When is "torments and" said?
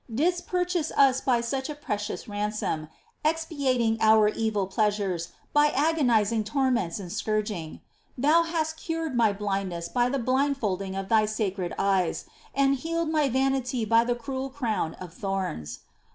6.43-7.11